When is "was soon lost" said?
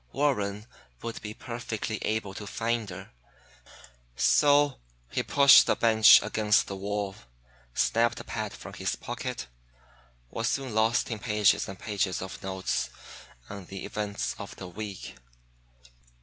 10.31-11.11